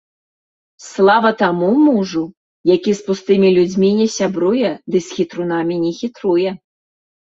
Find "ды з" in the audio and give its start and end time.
4.93-5.23